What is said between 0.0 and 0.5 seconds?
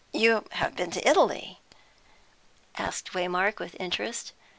"You